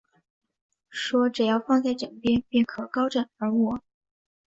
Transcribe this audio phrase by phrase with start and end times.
[0.89, 3.81] 说只要放在枕边，便可高枕而卧